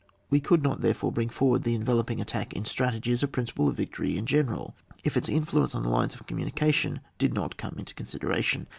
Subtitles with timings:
[0.31, 3.77] We could not therefore bring forward the enveloping attack in strategy as a principle of
[3.77, 7.55] victory in gene ral, if its influence on the lines of commu nication did not
[7.55, 8.65] come into consideration.